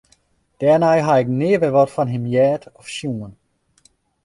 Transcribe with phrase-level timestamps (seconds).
[0.59, 3.33] Dêrnei ha ik nea wer wat fan him heard of sjoen.